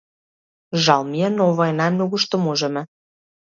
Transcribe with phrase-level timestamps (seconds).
[0.85, 2.87] Жал ми е, но ова е најмногу што можеме.